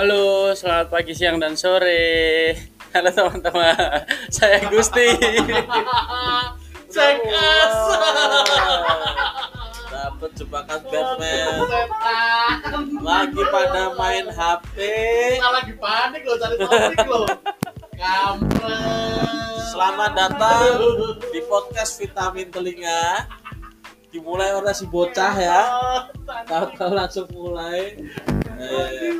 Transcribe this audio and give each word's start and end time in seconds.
Halo, 0.00 0.48
selamat 0.56 0.88
pagi, 0.88 1.12
siang, 1.12 1.36
dan 1.36 1.52
sore. 1.60 2.56
Halo 2.96 3.12
teman-teman, 3.12 3.76
saya 4.32 4.64
Gusti. 4.72 5.12
Cek 6.88 7.20
as. 7.28 7.76
Dapat 9.92 10.30
jebakan 10.40 10.80
Batman. 10.88 11.52
Lagi 12.96 13.42
pada 13.52 13.92
main 13.92 14.24
HP. 14.32 14.76
Kita 15.36 15.50
lagi 15.52 15.76
panik 15.76 16.24
loh 16.24 16.36
cari 16.40 16.56
topik 16.56 17.04
loh. 17.04 17.28
Kampret. 17.92 19.60
Selamat 19.68 20.16
datang 20.16 20.80
di 21.28 21.44
podcast 21.44 22.00
Vitamin 22.00 22.48
Telinga. 22.48 23.28
Dimulai 24.08 24.56
oleh 24.56 24.72
si 24.72 24.88
bocah 24.88 25.34
ya. 25.36 25.60
Tahu-tahu 26.48 26.92
langsung 26.96 27.28
mulai. 27.36 28.00
Eh, 28.60 29.16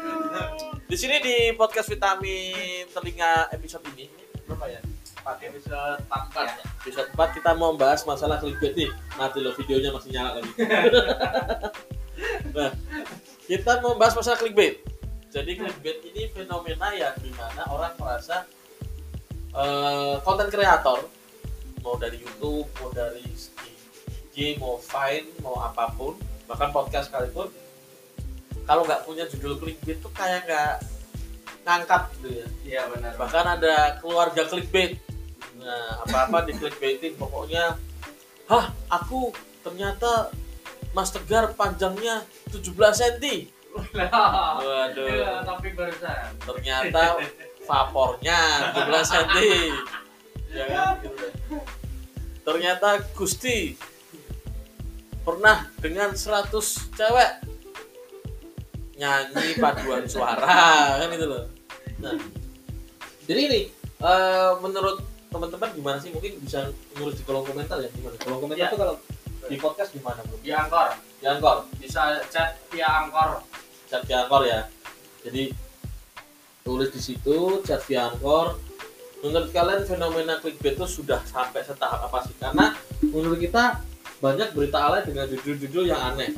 Di 0.90 0.98
sini 0.98 1.22
di 1.22 1.54
podcast 1.54 1.86
Vitamin 1.86 2.82
Telinga 2.90 3.46
episode 3.54 3.86
ini 3.94 4.10
berapa 4.42 4.66
ya? 4.66 4.82
Empat 5.22 5.38
ya? 5.38 5.46
Episode 5.54 6.02
tampan. 6.10 6.50
Episode 6.82 7.08
4 7.14 7.36
kita 7.38 7.50
mau 7.54 7.78
bahas 7.78 8.02
masalah 8.02 8.42
clickbait 8.42 8.74
nih. 8.74 8.90
Mati 9.14 9.38
loh 9.38 9.54
videonya 9.54 9.95
masih 9.95 10.10
nyala 10.10 10.42
lagi. 10.42 10.50
nah, 12.58 12.74
kita 13.46 13.78
mau 13.86 13.95
bahas 13.95 14.18
masalah 14.18 14.34
clickbait. 14.42 14.82
Jadi 15.30 15.62
clickbait 15.62 16.02
ini 16.10 16.26
fenomena 16.34 16.90
yang 16.90 17.14
di 17.22 17.30
mana 17.38 17.70
orang 17.70 17.95
merasa 17.95 18.50
eh, 19.54 20.18
konten 20.26 20.50
kreator 20.50 21.06
mau 21.86 22.02
dari 22.02 22.18
YouTube, 22.18 22.66
mau 22.82 22.90
dari 22.90 23.22
IG, 23.30 24.59
mau 24.59 24.82
Vine, 24.82 25.38
mau 25.38 25.54
apa 25.54 25.95
pun, 25.95 26.18
bahkan 26.50 26.74
podcast 26.74 27.14
sekalipun, 27.14 27.46
kalau 28.64 28.82
nggak 28.87 29.02
punya 29.04 29.24
judul 29.29 29.59
clickbait 29.60 29.98
tuh 30.01 30.12
kayak 30.12 30.46
nggak 30.46 30.74
ngangkat 31.65 32.02
gitu 32.16 32.29
ya. 32.32 32.46
Iya 32.65 32.82
benar. 32.88 33.12
bahkan 33.21 33.46
ada 33.59 34.01
keluarga 34.01 34.43
clickbait. 34.48 34.96
Nah 35.60 36.01
apa-apa 36.07 36.48
di 36.48 36.57
clickbaitin 36.57 37.15
pokoknya 37.21 37.76
hah 38.49 38.66
aku 38.88 39.30
ternyata 39.60 40.32
Mas 40.90 41.15
Tegar 41.15 41.54
panjangnya 41.54 42.24
17 42.51 42.74
cm 42.74 43.46
waduh. 43.71 45.06
Iya, 45.06 45.46
topik 45.46 45.79
barusan. 45.79 46.34
ternyata 46.43 47.23
vapornya 47.62 48.38
17 48.74 49.12
cm 49.15 49.38
ya 50.51 50.65
kan? 50.66 50.99
Ternyata 52.43 52.99
Gusti 53.15 53.79
pernah 55.23 55.71
dengan 55.79 56.16
100 56.16 56.51
cewek 56.96 57.30
nyanyi 59.01 59.56
paduan 59.56 60.04
suara 60.04 60.45
kan 61.01 61.09
itu 61.09 61.24
loh. 61.24 61.48
Nah 61.98 62.12
jadi 63.24 63.40
ini 63.48 63.60
eh, 63.98 64.50
menurut 64.60 65.00
teman-teman 65.31 65.69
gimana 65.72 65.97
sih? 65.97 66.10
Mungkin 66.10 66.43
bisa 66.43 66.69
nulis 66.94 67.16
di 67.16 67.25
kolom 67.25 67.43
komentar 67.43 67.81
ya 67.81 67.88
gimana? 67.91 68.15
Kolom 68.19 68.38
komentar 68.41 68.69
Ya. 68.69 68.72
tuh 68.72 68.78
kalau 68.78 68.94
di 69.48 69.56
podcast 69.56 69.91
gimana 69.91 70.21
bro 70.22 70.37
Di 70.38 70.53
Angkor. 70.53 70.88
di 71.16 71.25
angkor. 71.25 71.56
Bisa 71.76 72.00
chat 72.28 72.60
via 72.69 72.88
Angkor. 73.00 73.41
chat 73.87 74.03
via 74.04 74.22
angkor 74.22 74.43
ya. 74.44 74.69
Jadi 75.21 75.53
tulis 76.60 76.91
di 76.91 77.00
situ 77.00 77.37
chat 77.62 77.81
via 77.84 78.06
angkor. 78.06 78.60
Menurut 79.21 79.48
kalian 79.50 79.84
fenomena 79.84 80.41
clickbait 80.41 80.75
itu 80.75 80.87
sudah 80.88 81.21
sampai 81.25 81.60
setahap 81.60 82.09
apa 82.09 82.25
sih? 82.25 82.32
Karena 82.37 82.72
menurut 83.04 83.37
kita 83.37 83.84
banyak 84.19 84.53
berita 84.53 84.81
alay 84.81 85.04
dengan 85.04 85.28
judul-judul 85.28 85.84
yang 85.87 86.00
aneh 86.12 86.32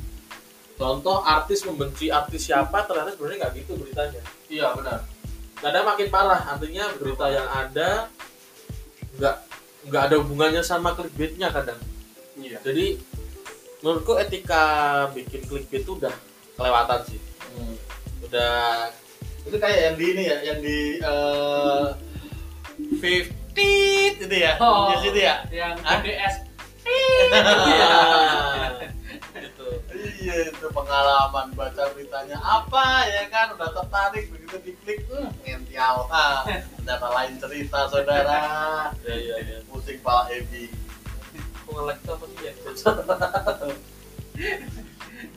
contoh 0.74 1.20
artis 1.20 1.62
membenci 1.62 2.08
artis 2.08 2.44
siapa 2.44 2.82
ternyata 2.82 3.12
sebenarnya 3.12 3.38
nggak 3.40 3.54
gitu 3.58 3.72
beritanya 3.76 4.22
Iya 4.46 4.72
benar. 4.74 5.00
kadang 5.56 5.84
makin 5.86 6.08
parah 6.08 6.42
artinya 6.48 6.84
berita 6.96 7.26
yang 7.28 7.46
ada 7.46 7.90
nggak 9.14 9.36
nggak 9.84 10.02
ada 10.02 10.14
hubungannya 10.18 10.62
sama 10.62 10.92
clickbaitnya 10.92 11.48
kadang 11.48 11.78
Iya. 12.34 12.58
jadi 12.62 12.96
menurutku 13.78 14.16
etika 14.16 14.64
bikin 15.10 15.44
clickbait 15.44 15.82
itu 15.82 15.92
udah 15.94 16.14
kelewatan 16.54 17.00
sih 17.04 17.20
udah 18.22 18.88
Itu 19.42 19.58
kayak 19.58 19.78
yang 19.82 19.96
di 19.98 20.06
ini 20.08 20.22
ya, 20.24 20.38
yang 20.44 20.58
di 20.58 20.78
eh 20.98 21.86
Fifty 22.96 23.72
itu 24.14 24.30
ya. 24.30 24.54
Oh. 24.56 24.88
Di 24.88 25.02
situ 25.02 25.18
ya. 25.18 25.42
yang? 25.50 25.74
ADS 25.78 26.34
Iya. 26.82 27.90
gitu. 29.36 29.68
Iya 29.92 30.52
itu 30.52 30.66
pengalaman 30.72 31.52
baca 31.56 31.82
beritanya 31.96 32.38
apa 32.40 33.08
ya 33.08 33.24
kan? 33.32 33.56
Udah 33.56 33.70
tertarik 33.72 34.28
begitu 34.28 34.56
diklik 34.60 35.08
hmm, 35.08 35.32
ngentiau 35.44 36.08
ah 36.12 36.44
ternyata 36.78 37.08
lain 37.08 37.34
cerita 37.40 37.88
saudara. 37.88 38.40
Ya 39.04 39.16
ya 39.16 39.36
ya 39.40 39.58
pusing 39.68 39.98
pala 40.04 40.28
Ebi 40.32 40.68
tuh 41.72 42.12
apa 42.12 42.24
sih 42.28 42.38
ya? 42.44 42.52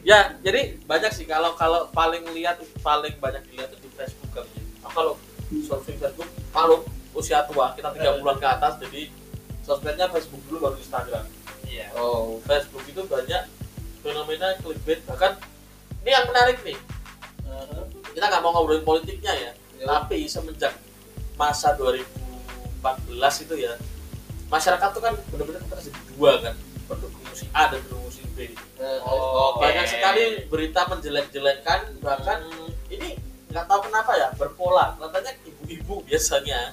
Ya 0.04 0.20
jadi 0.42 0.78
banyak 0.84 1.12
sih. 1.16 1.26
Kalau 1.26 1.56
kalau 1.56 1.88
paling 1.96 2.26
lihat 2.36 2.60
paling 2.84 3.16
banyak 3.20 3.44
dilihat 3.50 3.72
itu 3.74 3.88
di 3.88 3.90
Facebook 3.96 4.32
kali 4.36 4.50
ya 4.52 4.64
kalau 4.92 5.18
surfing 5.66 5.98
Facebook 5.98 6.30
kalau 6.54 6.86
usia 7.16 7.44
tua 7.48 7.72
kita 7.76 7.90
30-an 7.96 8.38
ke 8.38 8.48
atas 8.48 8.74
jadi 8.80 9.08
sosmednya 9.66 10.12
Facebook 10.14 10.42
dulu 10.46 10.70
baru 10.70 10.78
Instagram. 10.78 11.26
Iya. 11.66 11.90
Oh, 11.98 12.38
Facebook 12.46 12.86
itu 12.86 13.02
banyak 13.10 13.44
fenomena 14.06 14.54
clickbait. 14.62 15.02
Bahkan 15.10 15.32
ini 16.06 16.12
yang 16.14 16.30
menarik 16.30 16.62
nih. 16.62 16.78
Kita 18.14 18.26
nggak 18.30 18.42
mau 18.46 18.54
ngobrolin 18.54 18.86
politiknya 18.86 19.34
ya 19.34 19.52
Ya. 19.76 19.92
tapi 19.92 20.24
semenjak 20.24 20.72
masa 21.36 21.76
2014 21.76 23.44
itu 23.44 23.56
ya 23.60 23.76
masyarakat 24.48 24.88
tuh 24.96 25.04
kan 25.04 25.14
benar-benar 25.28 25.60
terjadi 25.68 26.00
dua 26.16 26.32
kan 26.40 26.56
pendukung 26.88 27.28
si 27.36 27.44
A 27.52 27.68
dan 27.68 27.84
pendukung 27.84 28.08
si 28.08 28.24
B 28.40 28.56
oh 29.04 29.60
banyak 29.60 29.84
sekali 29.92 30.48
berita 30.48 30.88
menjelek-jelekan 30.88 32.00
bahkan 32.00 32.40
ini 32.88 33.20
nggak 33.52 33.68
tahu 33.68 33.92
kenapa 33.92 34.12
ya 34.16 34.32
berpola. 34.40 34.96
Katanya 34.96 35.36
ibu-ibu 35.44 36.08
biasanya 36.08 36.72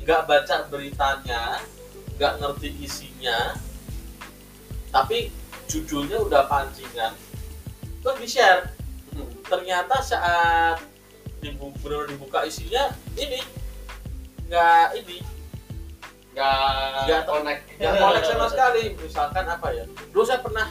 nggak 0.00 0.20
baca 0.24 0.56
beritanya 0.72 1.60
nggak 2.16 2.32
ngerti 2.40 2.68
isinya 2.80 3.52
tapi 4.88 5.28
judulnya 5.66 6.18
udah 6.20 6.46
pancingan. 6.46 7.12
Terus 8.00 8.16
di 8.20 8.28
share. 8.28 8.68
Ternyata 9.44 10.00
saat 10.00 10.80
dibuka, 11.38 11.76
benar 11.84 12.08
dibuka 12.08 12.38
isinya 12.44 12.92
ini. 13.14 13.40
Nggak 14.48 14.86
ini. 15.00 15.18
Nggak 16.34 17.04
Nggak 17.06 17.22
connect. 17.28 17.62
nggak 17.78 17.94
connect 17.96 18.26
sama 18.26 18.46
sekali. 18.52 18.82
Misalkan 18.96 19.44
apa 19.46 19.68
ya? 19.70 19.84
Dulu 20.10 20.24
saya 20.24 20.40
pernah 20.40 20.66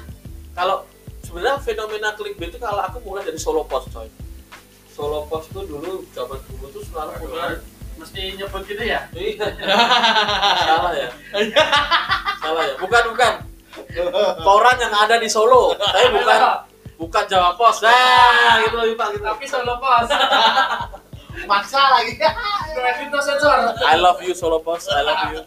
kalau 0.53 0.85
sebenarnya 1.23 1.57
fenomena 1.61 2.09
clickbait 2.13 2.51
itu 2.51 2.59
kalau 2.59 2.81
aku 2.83 2.99
mulai 3.01 3.23
dari 3.23 3.39
solo 3.39 3.63
post 3.65 3.89
coy. 3.93 4.09
Solo 4.93 5.25
post 5.25 5.49
itu 5.49 5.61
dulu 5.65 6.05
zaman 6.13 6.37
dulu 6.51 6.65
tuh 6.69 6.83
selalu 6.85 7.11
punya 7.25 7.57
mesti 7.93 8.21
nyebut 8.35 8.61
gitu 8.65 8.83
ya? 8.83 9.05
Iya. 9.13 9.47
salah 10.67 10.93
ya. 10.93 11.09
Salah 12.43 12.63
ya. 12.67 12.75
Bukan 12.75 13.03
bukan 13.15 13.33
koran 14.41 14.77
yang 14.81 14.93
ada 14.93 15.15
di 15.21 15.29
Solo. 15.29 15.77
Tapi 15.77 16.09
bukan 16.13 16.39
bukan 16.97 17.23
Jawa 17.29 17.53
Pos. 17.57 17.83
Nah 17.83 18.63
gitu 18.63 18.75
lebih 18.79 18.95
pak 18.97 19.07
gitu. 19.13 19.25
Tapi 19.25 19.45
solo 19.49 19.75
pos. 19.81 20.07
Maksa 21.49 21.81
lagi. 21.99 22.15
Kredit 22.73 23.09
sensor. 23.19 23.73
I 23.83 23.97
love 23.97 24.21
you 24.21 24.33
Solo 24.37 24.61
Pos. 24.61 24.87
I 24.87 25.01
love 25.01 25.23
you. 25.33 25.41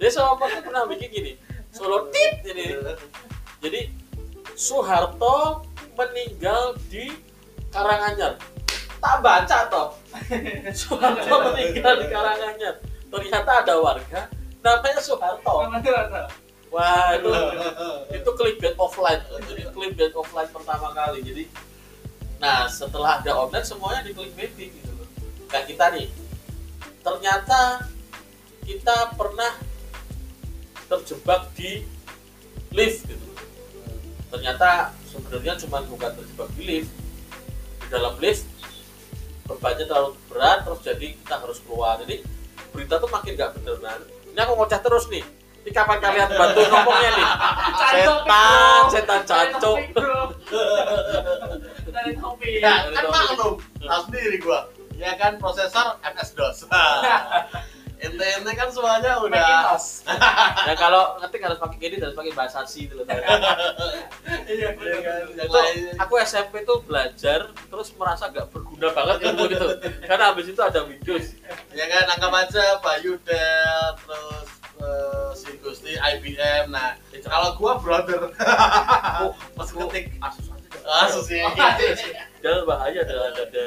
Dia 0.00 0.10
Solo 0.12 0.36
Pos 0.40 0.52
tuh 0.52 0.62
pernah 0.64 0.88
bikin 0.88 1.08
gini. 1.12 1.32
Solo 1.72 2.08
tit 2.08 2.44
ini. 2.48 2.76
Jadi 3.60 3.80
Soeharto 4.56 5.64
meninggal 5.96 6.76
di 6.88 7.12
Karanganyar. 7.68 8.40
Tak 8.96 9.16
baca 9.20 9.58
toh. 9.68 9.88
Soeharto 10.72 11.34
meninggal 11.52 11.94
di 12.00 12.06
Karanganyar. 12.08 12.74
Ternyata 13.06 13.50
ada 13.62 13.74
warga 13.78 14.26
namanya 14.66 14.98
Soeharto 14.98 15.70
Waduh, 16.76 17.56
itu 18.20 18.30
clickbait 18.36 18.76
offline. 18.76 19.24
Jadi 19.48 19.64
clickbait 19.72 20.12
offline 20.12 20.50
pertama 20.52 20.92
kali. 20.92 21.24
Jadi, 21.24 21.48
nah 22.36 22.68
setelah 22.68 23.24
ada 23.24 23.32
online 23.32 23.64
semuanya 23.64 24.04
di 24.04 24.12
clickbaiting 24.12 24.76
gitu 24.76 24.92
loh. 24.92 25.08
Kayak 25.48 25.72
kita 25.72 25.84
nih, 25.96 26.06
ternyata 27.00 27.60
kita 28.68 28.96
pernah 29.16 29.56
terjebak 30.84 31.48
di 31.56 31.80
lift 32.76 33.08
gitu. 33.08 33.24
Ternyata 34.28 34.92
sebenarnya 35.08 35.56
cuma 35.64 35.80
bukan 35.80 36.12
terjebak 36.12 36.52
di 36.60 36.62
lift. 36.66 36.92
Di 37.80 37.86
dalam 37.88 38.20
lift 38.20 38.44
bebannya 39.46 39.86
terlalu 39.86 40.18
berat 40.26 40.66
terus 40.66 40.80
jadi 40.84 41.08
kita 41.24 41.40
harus 41.40 41.58
keluar. 41.64 41.96
Jadi 42.04 42.20
berita 42.68 43.00
tuh 43.00 43.08
makin 43.08 43.32
gak 43.32 43.56
bener 43.56 43.80
nah. 43.80 43.96
Ini 44.28 44.40
aku 44.44 44.52
ngoceh 44.60 44.80
terus 44.84 45.08
nih. 45.08 45.24
Ini 45.66 45.74
kapan 45.74 45.98
kalian 45.98 46.30
bantu 46.30 46.62
ngomongnya 46.62 47.10
nih? 47.10 47.28
Setan, 47.74 48.82
setan 48.86 49.22
cacok. 49.26 49.78
dari 51.90 52.12
topik 52.14 52.62
ya 52.62 52.86
kan 52.94 53.04
maklum 53.10 53.58
tahu 53.58 54.00
sendiri 54.06 54.38
gua. 54.38 54.70
Ya 54.94 55.18
kan 55.18 55.42
prosesor 55.42 55.98
MS 56.06 56.30
DOS. 56.38 56.58
Ente 57.96 58.26
ente 58.28 58.52
kan 58.52 58.68
semuanya 58.68 59.16
udah 59.24 59.72
ya 60.68 60.74
kalau 60.76 61.16
ngetik 61.16 61.40
harus 61.40 61.56
pakai 61.56 61.80
edit 61.80 62.04
harus 62.04 62.12
pakai 62.12 62.36
bahasa 62.36 62.60
C 62.68 62.84
itu 62.84 62.92
loh 62.92 63.08
iya 64.52 64.76
kan? 64.76 65.24
Itu 65.32 65.48
lain. 65.48 65.96
aku 65.96 66.20
SMP 66.20 66.60
tuh 66.68 66.84
belajar 66.84 67.48
terus 67.56 67.88
merasa 67.96 68.28
gak 68.28 68.52
berguna 68.52 68.92
banget 68.92 69.32
ilmu 69.32 69.48
gitu 69.48 69.80
karena 70.04 70.28
habis 70.28 70.44
itu 70.44 70.60
ada 70.60 70.84
Windows. 70.84 71.40
Ya 71.72 71.88
kan 71.88 72.04
anggap 72.20 72.36
aja 72.36 72.64
Bayu 72.84 73.16
Dell 73.24 73.88
terus 74.04 74.48
eh, 74.76 75.25
IBM 75.98 76.70
nah 76.70 76.94
kalau 77.24 77.56
gua 77.58 77.80
brother. 77.80 78.30
Pas 79.56 79.68
ketik. 79.72 80.14
Asus 80.22 80.46
aja. 80.52 80.68
Dah. 80.70 81.02
Asus 81.08 81.26
ya 81.32 81.48
Dell 82.44 82.62
bahaya 82.62 83.00
dah 83.02 83.32
ada 83.32 83.42
ada 83.42 83.62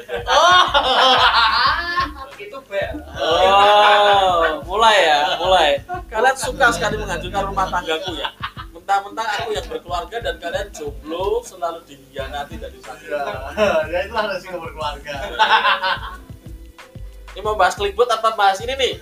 Itu 2.40 2.58
bel. 2.64 2.96
oh 3.20 4.64
mulai 4.64 4.96
ya 5.04 5.20
mulai. 5.42 5.70
Kalian 6.08 6.36
suka 6.38 6.72
sekali 6.72 6.96
menghancurkan 6.96 7.44
rumah 7.52 7.66
tanggaku 7.68 8.16
ya? 8.16 8.32
Mentang-mentang 8.72 9.28
aku 9.36 9.48
yang 9.52 9.66
berkeluarga 9.68 10.16
dan 10.24 10.34
kalian 10.40 10.68
jomblo 10.72 11.44
selalu 11.44 11.84
dihianati 11.84 12.56
dan 12.56 12.70
disakiti 12.72 13.12
ya, 13.12 13.84
ya 13.86 13.98
itulah 14.08 14.24
resiko 14.32 14.56
berkeluarga. 14.56 15.14
Ini 17.30 17.40
mau 17.46 17.54
bahas 17.54 17.78
clickbait 17.78 18.10
apa 18.10 18.34
bahas 18.34 18.58
ini 18.58 18.74
nih? 18.74 18.92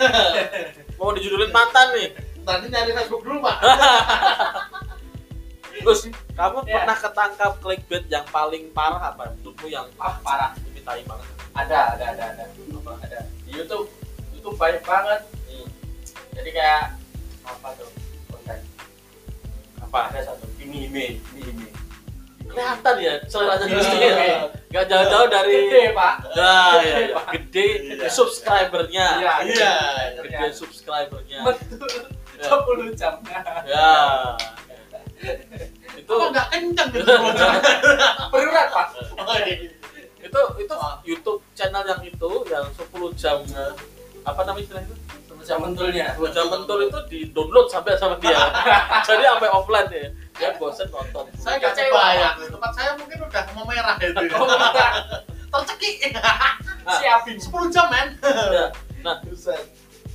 Mau 1.01 1.15
dijudulin 1.15 1.55
mantan 1.55 1.95
nih 1.95 2.11
tadi 2.49 2.67
nyari 2.67 2.91
Facebook 2.91 3.21
dulu 3.21 3.45
pak 3.45 3.56
Gus, 5.79 6.11
kamu 6.35 6.67
Ya. 6.67 6.83
pernah 6.83 6.97
ketangkap 6.99 7.53
clickbait 7.62 8.05
yang 8.09 8.27
paling 8.29 8.67
parah 8.75 9.15
apa? 9.15 9.31
Menurutmu 9.31 9.71
yang 9.71 9.87
Ah, 9.95 10.19
parah. 10.19 10.50
dimintai 10.59 11.06
banget? 11.06 11.29
Ada, 11.55 11.95
ada, 11.95 12.05
ada, 12.12 12.25
ada. 12.35 12.45
Apa? 12.50 12.93
Ada. 12.99 13.19
Di 13.47 13.55
YouTube, 13.55 13.87
YouTube 14.35 14.59
banyak 14.59 14.83
banget. 14.83 15.23
Hmm. 15.47 15.69
Jadi 16.35 16.50
kayak 16.50 16.99
apa 17.47 17.69
tuh? 17.79 17.87
Konten. 18.27 18.59
Apa? 19.79 19.99
Ada 20.11 20.21
satu. 20.27 20.50
Ini 20.59 20.91
ime, 20.91 21.06
ini 21.31 21.43
ime. 21.47 21.69
Kelihatan 22.43 22.95
ya, 22.99 23.15
seleranya. 23.31 23.67
Gusti 23.71 23.97
ya. 24.03 24.15
Gak 24.69 24.85
jauh-jauh 24.85 25.29
dari 25.31 25.55
Gede, 25.62 25.83
Pak. 25.95 26.15
Nah, 26.35 26.75
ya, 26.83 26.97
ya. 27.06 27.23
Gede 27.31 27.67
subscribernya. 28.11 29.06
Iya, 29.23 29.35
iya 29.47 29.75
Gede 30.19 30.49
subscribernya. 30.50 31.47
Betul. 31.47 32.18
Ya. 32.38 32.46
10 32.46 32.94
jam. 32.94 33.14
Ya. 33.67 33.90
Itu 35.99 36.12
kok 36.14 36.29
nggak 36.31 36.46
kencang 36.55 36.88
gitu 36.94 37.11
Berurat, 38.32 38.69
Pak. 38.70 38.87
Oh, 39.19 39.37
iya. 39.43 39.67
itu 40.19 40.40
itu 40.61 40.75
YouTube 41.02 41.40
channel 41.55 41.82
yang 41.82 42.00
itu 42.02 42.31
yang 42.46 42.67
10 42.70 42.94
jam 43.19 43.38
apa 44.23 44.40
namanya 44.44 44.62
istilah 44.62 44.82
itu? 44.87 44.94
10 45.35 45.49
jam 45.49 45.58
mentulnya. 45.62 46.06
10 46.14 46.35
jam 46.37 46.46
mentul 46.50 46.79
itu 46.85 46.99
di 47.11 47.19
download 47.35 47.67
sampai 47.70 47.99
sama 47.99 48.14
dia. 48.23 48.38
Jadi 49.08 49.23
sampai 49.25 49.50
offline 49.50 49.88
ya. 49.90 50.06
Dia 50.38 50.50
bosen 50.55 50.87
nonton. 50.90 51.26
saya 51.35 51.58
nggak 51.58 51.75
Kecewa. 51.75 51.90
kebayang 51.90 52.37
tempat 52.46 52.73
saya 52.75 52.90
mungkin 52.94 53.19
udah 53.26 53.43
memerah 53.58 53.96
itu 53.99 54.23
ya. 54.31 54.37
Oh, 55.49 55.64
tercekik 55.64 56.14
Siapin. 57.00 57.37
10 57.40 57.75
jam 57.75 57.87
men 57.90 58.08
Ya. 58.52 58.67
Nah. 59.02 59.17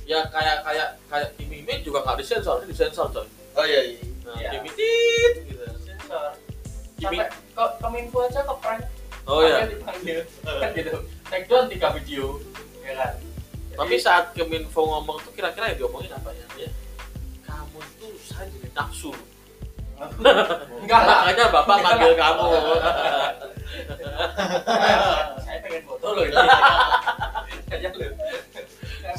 Ya 0.04 0.20
kayak 0.28 0.60
kayak 0.62 0.88
kayak 1.06 1.28
Kimi 1.34 1.60
Min 1.60 1.80
juga 1.80 2.02
nggak 2.02 2.18
disensor, 2.18 2.60
ini 2.60 2.68
disensor 2.68 3.08
coy. 3.08 3.26
oh 3.54 3.64
iya 3.64 3.80
iya 3.84 3.98
Nah, 4.24 4.32
Iya. 4.34 4.56
Kimi 4.56 4.70
tit 4.72 5.34
gitu. 5.44 5.64
Sensor. 5.78 6.32
Kimi, 6.96 7.20
ke 7.20 7.64
Kominfo 7.76 8.18
aja 8.24 8.40
ke 8.40 8.54
prank. 8.56 8.80
oh 9.26 9.40
ya. 9.40 9.68
dipanggil. 9.68 10.24
Kan 10.40 10.70
gitu. 10.72 10.96
Take 11.28 11.44
down 11.44 11.68
3 11.68 11.96
video. 12.00 12.40
Ya 12.80 12.92
kan? 12.96 13.12
Jadi, 13.20 13.76
Tapi 13.76 13.94
saat 13.98 14.32
Keminfo 14.32 14.80
ngomong 14.80 15.20
tuh 15.20 15.32
kira-kira 15.32 15.68
yang 15.68 15.78
diomongin 15.78 16.08
apa 16.08 16.32
ya? 16.32 16.46
Ya, 16.56 16.70
kamu 17.44 17.84
tuh 18.00 18.16
saya 18.22 18.48
jadi 18.48 18.68
nafsu. 18.72 19.12
enggak 20.80 21.00
lah. 21.06 21.18
Makanya 21.22 21.44
bapak 21.52 21.76
manggil 21.80 22.12
kamu. 22.16 22.48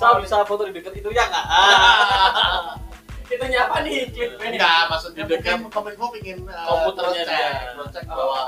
Saya 0.05 0.21
bisa 0.21 0.35
foto 0.43 0.63
di 0.63 0.73
deket 0.73 0.93
itu 0.95 1.09
ya 1.09 1.25
nggak? 1.25 1.45
Itu 3.25 3.41
nyapa 3.43 3.81
nih 3.81 4.05
clickbait. 4.07 4.53
enggak 4.53 4.85
maksudnya 4.85 5.25
Di 5.25 5.33
dekat 5.33 5.57
kominfo 5.67 6.13
ingin 6.15 6.45
uh, 6.45 6.61
komputernya 6.63 7.23
cek 7.23 7.33
dia. 7.33 7.49
terus 7.73 7.89
cek 7.89 8.03
Oh. 8.05 8.13
bahwa 8.15 8.41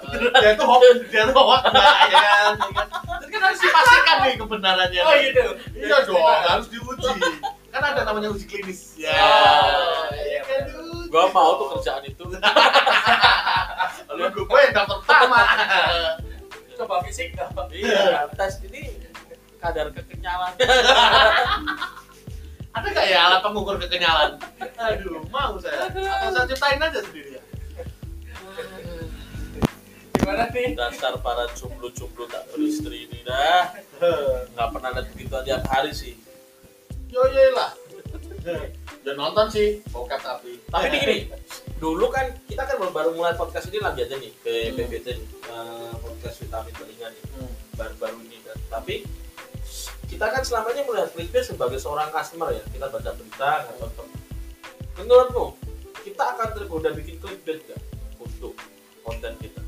uh, 0.00 0.32
dia 0.40 0.52
tuh 0.56 0.66
hoax 0.66 0.84
dia 1.06 1.22
tuh 1.26 1.36
hoax 1.36 1.62
enggak 1.62 1.96
ya 2.08 2.16
kan 2.16 2.52
ya 2.56 2.72
kan 2.72 2.88
jadi 3.20 3.28
kan 3.30 3.40
harus 3.44 3.60
dipastikan 3.60 4.16
nih 4.18 4.34
kebenarannya 4.34 5.00
Oh 5.02 5.14
gitu. 5.14 5.44
iya 5.76 5.96
dong 6.02 6.24
harus 6.42 6.66
diuji 6.66 7.12
kan 7.68 7.82
ada 7.86 8.00
namanya 8.02 8.28
uji 8.30 8.44
klinis 8.46 8.96
ya 8.96 9.12
Oh, 9.12 10.08
iya, 10.10 10.24
iya 10.26 10.40
kan 10.42 10.64
Gua 11.12 11.28
mau 11.28 11.52
tuh 11.54 11.76
kerjaan 11.76 12.02
itu. 12.02 12.24
lalu 14.08 14.24
gue 14.34 14.60
yang 14.62 14.72
daftar 14.74 14.96
pertama 14.98 15.40
Coba 16.72 17.04
fisik 17.04 17.36
dong. 17.36 17.52
Iya, 17.68 18.32
tes 18.32 18.64
ini 18.64 18.91
kadar 19.62 19.86
kekenyalannya. 19.88 20.58
ada 22.72 22.86
nggak 22.88 23.04
ya 23.06 23.18
alat 23.22 23.40
pengukur 23.40 23.76
kekenyalan 23.76 24.32
aduh 24.80 25.20
mau 25.28 25.60
saya 25.60 25.92
atau 25.92 26.00
saya 26.32 26.48
ciptain 26.48 26.80
aja 26.80 27.00
sendiri 27.00 27.36
ya 27.36 27.42
Gimana 30.14 30.46
nih? 30.48 30.72
Dasar 30.72 31.18
para 31.18 31.50
jomblo-jomblo 31.52 32.24
tak 32.24 32.46
beristri 32.48 33.04
ini 33.04 33.26
dah. 33.26 33.74
Nggak 34.48 34.68
pernah 34.70 34.90
lihat 34.94 35.06
begitu 35.10 35.34
tiap 35.42 35.62
hari 35.66 35.90
sih. 35.90 36.14
yo 37.10 37.20
yo 37.28 37.52
lah 37.52 37.68
udah 39.02 39.14
nonton 39.14 39.46
sih 39.46 39.84
bokep 39.86 40.16
tapi 40.18 40.56
Tapi 40.64 40.84
ini 40.88 40.96
gini, 40.96 41.16
dulu 41.76 42.08
kan 42.08 42.32
kita 42.46 42.64
kan 42.64 42.78
baru, 42.78 42.88
baru 42.88 43.10
mulai 43.12 43.34
podcast 43.34 43.68
ini 43.68 43.78
lagi 43.78 44.00
aja 44.00 44.16
nih 44.16 44.32
ke 44.38 44.48
Hmm. 44.48 44.76
PBT 44.80 45.06
nih, 45.12 45.28
eh, 45.44 45.92
podcast 45.98 46.36
vitamin 46.38 46.72
telinga 46.72 47.08
nih 47.10 47.22
Hmm. 47.34 47.52
baru-baru 47.74 48.16
ini 48.22 48.38
kan. 48.40 48.56
Tapi 48.70 48.94
kita 50.12 50.28
kan 50.28 50.44
selama 50.44 50.76
ini 50.76 50.84
melihat 50.84 51.08
clickbait 51.16 51.48
sebagai 51.48 51.80
seorang 51.80 52.12
customer 52.12 52.52
ya, 52.52 52.60
kita 52.68 52.86
baca 52.92 53.10
berita, 53.16 53.50
nggak 53.64 53.76
tonton. 53.80 54.08
Menurutmu 55.00 55.46
kita 56.04 56.36
akan 56.36 56.48
tergoda 56.52 56.92
bikin 56.92 57.16
clickbait 57.16 57.64
nggak 57.64 57.80
untuk 58.20 58.52
konten 59.00 59.32
kita? 59.40 59.62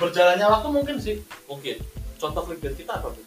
berjalannya 0.00 0.46
waktu 0.48 0.68
mungkin 0.72 0.96
sih 0.96 1.20
Mungkin. 1.44 1.76
Contoh 2.16 2.42
clickbait 2.48 2.72
kita 2.72 2.96
apa? 2.96 3.12
Bu? 3.12 3.22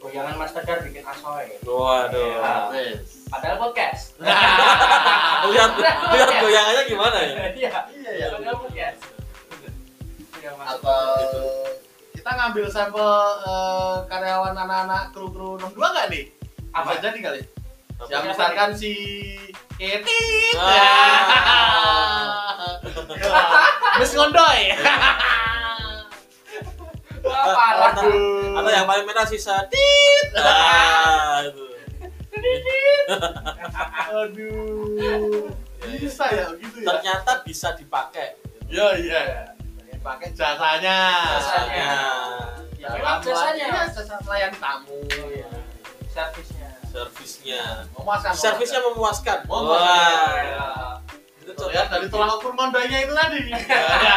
Goyangan 0.00 0.38
Mas 0.38 0.54
Tegar 0.54 0.80
bikin 0.86 1.02
asoy. 1.02 1.60
Waduh. 1.66 2.14
Iya. 2.14 2.54
Wes. 2.72 3.26
Padahal 3.26 3.56
podcast. 3.58 4.14
lihat 5.50 5.70
lihat 6.14 6.30
goyangannya 6.40 6.82
gimana 6.86 7.18
ya? 7.20 7.34
Iya. 7.52 7.70
iya 7.90 8.10
ya 8.14 8.26
Padahal 8.38 8.56
podcast. 8.64 9.00
Iya, 10.40 10.50
atau 10.62 11.75
kita 12.26 12.42
ngambil 12.42 12.66
sampel 12.66 13.06
eh, 13.46 13.96
karyawan 14.10 14.50
anak-anak 14.50 15.14
kru 15.14 15.30
kru 15.30 15.54
62 15.62 15.78
nggak 15.78 16.06
nih 16.10 16.24
Apa? 16.74 16.90
Bisa 16.90 17.06
jadi 17.06 17.18
kali 17.22 17.38
Apa? 17.38 18.10
yang 18.10 18.24
misalkan 18.26 18.70
si 18.74 18.92
Ketit 19.78 20.58
Ah. 20.58 21.86
Miss 24.02 24.10
Ngondoy 24.10 24.74
Wah, 27.22 27.46
parah. 27.46 27.94
Atau- 27.94 28.74
yang 28.74 28.90
paling 28.90 29.06
merah 29.06 29.22
sisa 29.22 29.62
tit. 29.70 30.26
Ah, 30.34 31.46
itu. 31.46 31.62
aduh 34.02 35.46
bisa 35.94 36.26
ya 36.26 36.50
begitu 36.50 36.82
ya 36.82 36.90
Ternyata 36.90 37.46
bisa 37.46 37.70
dipakai. 37.78 38.34
ya 38.66 38.98
iya 38.98 39.54
pakai 40.06 40.30
jasanya 40.38 40.98
Jasanya. 41.34 41.90
Ya, 42.78 42.88
memang 42.94 43.18
jasanya. 43.18 43.66
Iya, 43.66 43.82
jasa 43.90 44.14
melayani 44.22 44.58
tamu 44.62 44.98
iya. 45.10 45.50
Servisnya. 46.14 46.70
Servisnya. 46.86 47.62
memuaskan 47.98 48.32
Servisnya 48.38 48.80
memuaskan. 48.86 49.38
Memuaskan. 49.50 49.66
Wah. 49.66 50.30
Iya. 50.38 50.68
Itu 51.42 51.52
Tuh, 51.58 51.68
ya, 51.74 51.82
dari 51.90 52.06
tulang 52.06 52.30
ukur 52.38 52.54
Ngondoynya 52.54 52.98
itu 53.02 53.12
tadi 53.14 53.38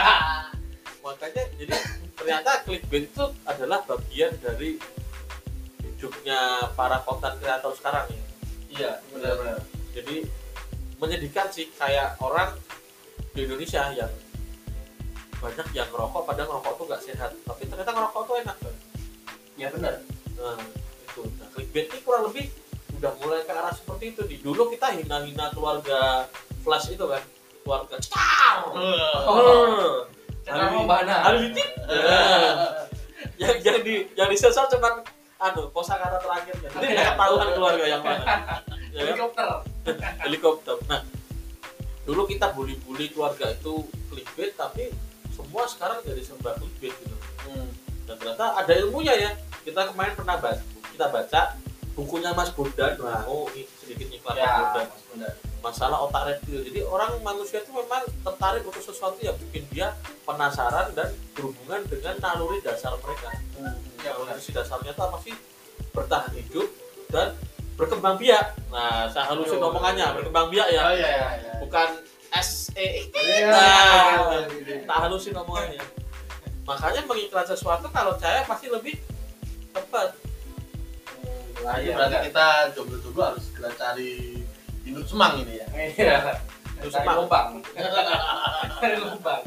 Makanya 1.06 1.44
jadi 1.58 1.76
ternyata 2.14 2.52
clickbait 2.68 3.10
itu 3.10 3.26
adalah 3.50 3.82
bagian 3.90 4.32
dari 4.44 4.78
hidupnya 5.82 6.70
para 6.78 7.02
konten 7.02 7.34
kreator 7.42 7.74
sekarang 7.74 8.06
ya. 8.14 8.24
Iya, 8.70 8.92
benar-benar. 9.10 9.60
Jadi 9.98 10.30
menyedihkan 11.02 11.50
sih 11.50 11.74
kayak 11.74 12.20
orang 12.22 12.54
di 13.34 13.48
Indonesia 13.48 13.90
yang 13.96 14.12
banyak 15.40 15.68
yang 15.72 15.88
ngerokok 15.90 16.22
padahal 16.28 16.48
ngerokok 16.52 16.74
tuh 16.76 16.86
nggak 16.92 17.04
sehat 17.04 17.32
tapi 17.48 17.64
ternyata 17.66 17.92
ngerokok 17.96 18.22
tuh 18.28 18.36
enak 18.44 18.58
kan 18.60 18.76
Ya 19.60 19.68
benar. 19.76 20.00
nah 20.40 20.56
itu 21.04 21.22
nah 21.36 21.48
clickbait 21.52 21.92
ini 21.92 22.00
kurang 22.00 22.32
lebih 22.32 22.48
udah 22.96 23.12
mulai 23.20 23.44
ke 23.44 23.52
arah 23.52 23.72
seperti 23.76 24.06
itu 24.16 24.22
di 24.24 24.36
dulu 24.40 24.72
kita 24.72 24.96
hina-hina 24.96 25.52
keluarga 25.52 26.28
flash 26.64 26.92
itu 26.92 27.04
kan 27.04 27.24
keluarga 27.64 27.96
Cetar! 28.00 28.56
Oh. 28.72 30.08
Mau 30.50 30.82
mana? 30.88 31.28
harus 31.28 31.46
di 31.46 31.50
tit 31.54 31.70
yang 33.40 33.56
yang 33.64 33.80
di 33.84 33.96
yang 34.16 34.28
disensor 34.32 34.66
cuman 34.72 35.04
anu 35.40 35.72
kosakata 35.72 36.20
terakhirnya 36.20 36.68
jadi 36.68 36.86
nggak 36.92 37.08
ketahuan 37.16 37.48
keluarga 37.56 37.86
yang 37.88 38.02
mana 38.04 38.24
ya? 38.92 39.04
Helikopter. 39.08 39.50
helikopter 40.24 40.76
nah 40.88 41.00
dulu 42.04 42.28
kita 42.28 42.52
bully-bully 42.52 43.14
keluarga 43.14 43.54
itu 43.54 43.86
clickbait 44.10 44.49
semua 45.60 45.68
sekarang 45.70 46.00
jadi 46.02 46.24
serba 46.24 46.56
clickbait 46.56 46.96
gitu 46.96 47.16
Hmm. 47.42 47.68
dan 48.08 48.16
ternyata 48.16 48.46
ada 48.56 48.74
ilmunya 48.78 49.12
ya 49.12 49.32
kita 49.60 49.92
kemarin 49.92 50.16
pernah 50.16 50.38
baca 50.38 50.64
kita 50.88 51.08
baca 51.08 51.42
bukunya 51.94 52.32
Mas 52.32 52.48
Bondan 52.52 52.96
nah 52.96 53.28
oh 53.28 53.44
ini 53.52 53.68
sedikit 53.76 54.08
iklan 54.08 54.32
Mas 54.32 54.40
Ya, 54.40 54.52
Bondan 54.56 54.86
Mas 54.88 55.04
Bondan. 55.04 55.34
masalah 55.60 55.98
otak 56.00 56.24
reptil 56.30 56.64
jadi 56.64 56.80
orang 56.86 57.20
manusia 57.20 57.60
itu 57.60 57.72
memang 57.72 58.08
tertarik 58.24 58.64
untuk 58.64 58.80
sesuatu 58.80 59.20
yang 59.20 59.36
bikin 59.42 59.68
dia 59.68 59.92
penasaran 60.24 60.96
dan 60.96 61.12
berhubungan 61.36 61.84
dengan 61.86 62.16
naluri 62.18 62.60
dasar 62.62 62.96
mereka 62.96 63.36
Ya, 63.60 63.68
yang 64.06 64.16
benar. 64.16 64.32
kondisi 64.32 64.52
dasarnya 64.54 64.92
itu 64.92 65.02
apa 65.02 65.18
sih 65.20 65.36
bertahan 65.90 66.32
hidup 66.34 66.68
dan 67.10 67.36
berkembang 67.76 68.16
biak 68.16 68.46
nah 68.70 69.08
saya 69.08 69.28
halusin 69.28 69.60
omongannya 69.60 70.08
berkembang 70.14 70.48
biak 70.48 70.68
ya 70.70 70.82
Oh 70.82 70.94
iya 70.94 71.10
iya. 71.10 71.28
iya. 71.36 71.52
bukan 71.60 71.90
E 72.80 73.12
Iya. 73.12 73.52
Nah, 73.52 74.48
tak 74.86 74.98
halusin 75.04 75.36
omongannya 75.36 75.84
makanya 76.64 77.02
mengiklan 77.04 77.44
sesuatu 77.44 77.90
kalau 77.90 78.14
saya 78.16 78.46
pasti 78.46 78.70
lebih 78.70 78.96
tepat 79.70 80.14
Nah, 81.60 81.76
Iya, 81.76 81.92
berarti 81.92 82.16
benar. 82.16 82.24
kita 82.24 82.46
jomblo-jomblo 82.72 83.24
harus 83.26 83.44
segera 83.44 83.68
cari 83.76 84.40
induk 84.82 85.04
semang 85.04 85.44
ini 85.44 85.60
ya. 85.60 85.68
Iya. 85.76 86.40
Cari 86.80 87.04
Pak. 87.04 87.16
lubang. 87.20 87.50
Cari 88.80 88.96
lubang. 88.98 89.44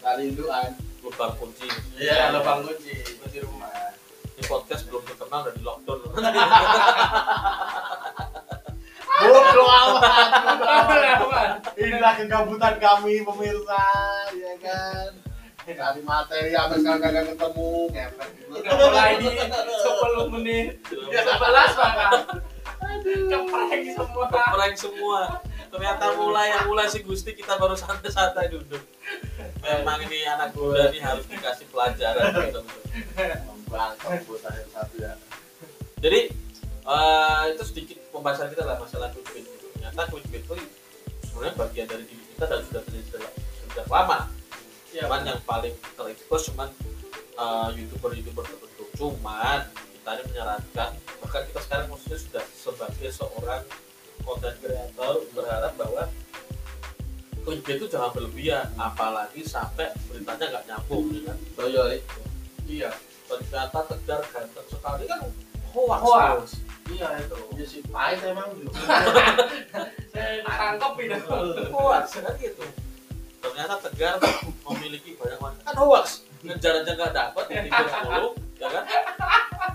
Cari 0.00 0.22
indukan. 0.26 0.70
lubang 1.02 1.32
kunci 1.36 1.68
Iya, 1.94 2.32
lubang 2.32 2.64
kunci 2.64 2.96
kunci 3.18 3.38
rumah. 3.40 3.68
ini 4.32 4.42
podcast 4.42 4.88
belum 4.88 5.04
terkenal 5.04 5.44
udah 5.44 5.52
di 5.52 5.60
lockdown. 5.60 5.98
Inilah 11.78 12.12
kegabutan 12.18 12.74
kami 12.78 13.22
pemirsa, 13.22 13.86
ya 14.34 14.54
kan. 14.60 15.10
Cari 15.62 16.02
materi 16.02 16.50
sampai 16.50 16.76
sekarang 16.82 17.00
kagak 17.06 17.24
ketemu, 17.32 17.70
ngepet 17.94 18.28
gitu. 18.34 18.52
Udah 18.58 18.74
mulai 18.82 19.10
di 19.14 19.28
10 19.30 20.34
menit. 20.34 20.66
Ya. 20.90 21.22
11 21.22 21.78
bahkan. 21.78 22.12
Keprank 23.02 23.84
semua. 23.94 24.26
prank 24.28 24.74
semua 24.74 25.22
ternyata 25.72 26.04
mulai 26.20 26.52
yang 26.52 26.68
mulai 26.68 26.84
si 26.84 27.00
Gusti 27.00 27.32
kita 27.32 27.56
baru 27.56 27.72
santai-santai 27.72 28.52
duduk 28.52 28.84
memang 29.64 30.04
ini 30.04 30.28
anak 30.28 30.52
muda 30.52 30.92
ini 30.92 31.00
harus 31.00 31.24
dikasih 31.24 31.64
pelajaran 31.72 32.28
gitu. 32.44 32.60
Yang 33.72 34.68
satu 34.68 34.94
ya. 35.00 35.16
jadi 35.96 36.28
eh, 36.84 37.42
itu 37.56 37.62
sedikit 37.64 37.98
pembahasan 38.12 38.52
kita 38.52 38.68
lah 38.68 38.76
masalah 38.76 39.08
ternyata 39.92 40.08
clickbait 40.08 40.40
itu 40.40 40.54
sebenarnya 41.28 41.54
bagian 41.60 41.84
dari 41.84 42.04
diri 42.08 42.24
kita 42.32 42.44
dan 42.48 42.60
sudah 42.64 42.80
terjadi 42.88 43.04
sejak, 43.12 43.32
sejak 43.68 43.86
lama 43.92 44.20
Iya, 44.92 45.08
cuman 45.08 45.24
yang 45.24 45.40
paling 45.44 45.72
terekspos 45.96 46.52
cuman 46.52 46.68
eh, 47.36 47.68
youtuber-youtuber 47.76 48.44
tertentu 48.44 48.84
cuman 48.96 49.68
kita 49.68 50.08
ini 50.16 50.22
menyarankan 50.32 50.90
bahkan 51.20 51.42
kita 51.48 51.60
sekarang 51.60 51.86
maksudnya 51.92 52.18
sudah 52.20 52.44
sebagai 52.56 53.08
seorang 53.12 53.62
content 54.24 54.56
creator 54.60 55.12
berharap 55.32 55.72
bahwa 55.76 56.04
clickbait 57.44 57.76
itu 57.76 57.86
jangan 57.88 58.12
berlebihan 58.16 58.68
apalagi 58.76 59.44
sampai 59.44 59.92
beritanya 60.08 60.56
nggak 60.56 60.64
nyambung 60.72 61.04
ya 61.12 61.20
kan 61.28 61.38
Oh 61.60 61.68
iya, 61.68 61.82
iya. 61.92 62.00
Iya. 62.64 62.90
ternyata 63.28 63.78
tegar 63.92 64.20
ganteng 64.28 64.66
sekali 64.72 65.04
kan 65.04 65.20
hoax 65.72 66.00
Hoax. 66.00 66.44
Iya 66.92 67.08
itu. 67.24 67.36
Iya 67.56 67.64
sih, 67.66 67.80
pahit 67.88 68.20
emang 68.22 68.52
gitu. 68.60 68.70
Saya 70.12 70.44
tangkap 70.44 70.92
itu. 71.00 71.16
hoax 71.72 72.20
kan 72.20 72.34
gitu 72.36 72.64
ternyata 73.42 73.74
tegar 73.82 74.14
memiliki 74.70 75.18
banyak 75.18 75.38
wanita 75.42 75.62
kan 75.66 75.74
hoax 75.74 76.22
ngejar 76.46 76.78
aja 76.82 76.92
nggak 76.94 77.10
dapet 77.10 77.44
nikung 77.66 77.90
mulu 78.06 78.28
ya 78.56 78.68
kan 78.70 78.84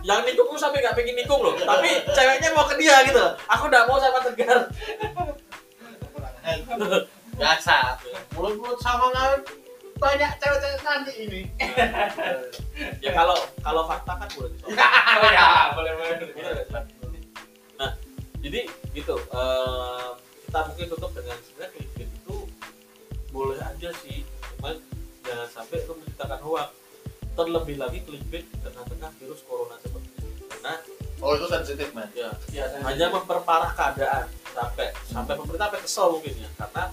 yang 0.07 0.23
nikung 0.23 0.47
tuh 0.47 0.59
sampai 0.59 0.79
nggak 0.79 0.95
pengen 0.95 1.19
nikung 1.19 1.43
loh 1.43 1.51
tapi 1.59 1.99
ceweknya 2.15 2.55
mau 2.55 2.63
ke 2.63 2.79
dia 2.79 3.03
gitu 3.03 3.19
aku 3.51 3.63
nggak 3.67 3.85
mau 3.85 3.99
sama 3.99 4.19
tegar 4.23 4.59
Biasa. 7.37 7.93
Mulut-mulut 8.33 8.81
sama 8.81 9.13
kan 9.13 9.37
banyak 10.01 10.31
cewek-cewek 10.41 10.81
cantik 10.81 11.15
ini. 11.21 11.41
ya 12.97 13.11
kalau 13.13 13.37
kalau 13.61 13.85
fakta 13.85 14.17
kan 14.17 14.25
boleh. 14.33 14.49
Oh 14.65 15.29
ya, 15.29 15.69
boleh 15.77 15.86
terlebih 27.67 27.83
lagi 27.83 27.99
clickbait 28.07 28.47
di 28.47 28.57
tengah-tengah 28.63 29.11
virus 29.19 29.43
corona 29.43 29.75
seperti 29.83 30.07
ini 30.23 30.39
karena 30.47 30.73
Oh 31.19 31.35
itu 31.35 31.51
sensitif 31.51 31.91
man. 31.91 32.07
ya 32.15 32.31
Biasanya 32.47 32.79
hanya 32.87 33.05
memperparah 33.11 33.75
keadaan 33.75 34.23
sampai 34.55 34.87
sampai 35.03 35.33
pemerintah 35.35 35.67
sampai 35.67 35.81
kesel 35.83 36.07
mungkin 36.15 36.33
ya 36.39 36.49
karena 36.55 36.83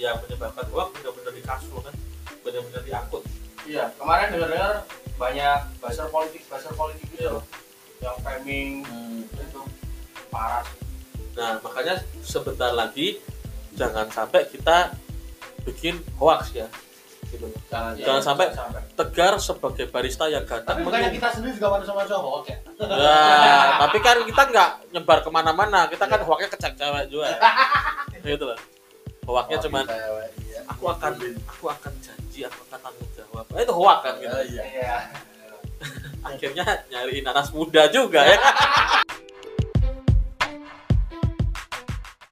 yang 0.00 0.16
menyebabkan 0.24 0.64
hoax 0.72 0.88
benar-benar 0.96 1.32
dikasur 1.36 1.78
kan? 1.84 1.94
Benar-benar 2.40 2.82
diangkut. 2.88 3.22
Iya, 3.68 3.84
kemarin 4.00 4.26
dengar-dengar 4.32 4.74
banyak 5.20 5.58
buzzer 5.84 6.08
politik, 6.08 6.42
buzzer 6.48 6.72
politik 6.72 7.04
gitu 7.12 7.28
loh. 7.28 7.44
Yang 8.00 8.16
framing 8.24 8.70
itu 9.28 9.60
parah. 10.32 10.64
Nah 11.36 11.60
makanya 11.60 12.00
sebentar 12.24 12.72
lagi 12.72 13.20
jangan 13.76 14.08
sampai 14.08 14.48
kita 14.48 14.96
bikin 15.68 16.00
hoax 16.16 16.56
ya 16.56 16.64
gitu 17.34 17.44
loh. 17.50 17.60
Jangan. 17.68 17.92
Jangan 17.98 18.22
sampai- 18.22 18.52
sampai. 18.54 18.80
tegar 18.94 19.34
sebagai 19.42 19.86
barista 19.90 20.30
yang 20.30 20.46
Tapi 20.46 20.62
ganteng 20.62 20.76
bukannya 20.86 21.10
menung- 21.10 21.16
kita 21.18 21.28
sendiri 21.34 21.52
juga 21.58 21.68
pada 21.74 21.84
sama 21.84 22.02
cowok 22.06 22.42
ya? 22.46 22.56
Nah, 22.78 23.62
tapi 23.82 23.98
kan 23.98 24.16
kita 24.22 24.42
nggak 24.54 24.70
nyebar 24.94 25.18
ke 25.18 25.30
mana-mana 25.34 25.90
kita 25.90 26.04
kan 26.06 26.22
hoaxnya 26.22 26.48
ke 26.48 26.58
cewek 26.62 27.04
juga 27.10 27.34
gitu 28.24 28.44
loh 28.46 28.58
hoaxnya 29.24 29.56
ya, 29.58 30.04
iya. 30.46 30.60
aku 30.68 30.84
akan 30.88 31.12
aku 31.48 31.64
akan 31.72 31.92
janji 32.00 32.44
aku 32.44 32.60
akan 32.70 32.78
tanggung 32.80 33.10
jawab 33.16 33.44
nah, 33.50 33.60
itu 33.60 33.74
hoax 33.74 33.98
kan 34.04 34.14
gitu 34.20 34.36
iya. 34.52 34.62
Iya. 34.62 34.96
akhirnya 36.28 36.64
nyariin 36.88 37.26
anak 37.26 37.48
muda 37.52 37.82
juga 37.88 38.20
ya 38.24 38.38